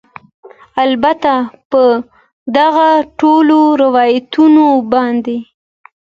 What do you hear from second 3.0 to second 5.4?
ټولو روایتونو باندې